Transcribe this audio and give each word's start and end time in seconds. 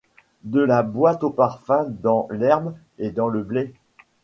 De 0.45 0.59
la 0.61 0.81
boîte 0.81 1.23
aux 1.23 1.29
parfums 1.29 1.93
dans 2.01 2.27
l’herbe 2.31 2.75
et 2.97 3.11
dans 3.11 3.27
le 3.27 3.43
blé? 3.43 3.75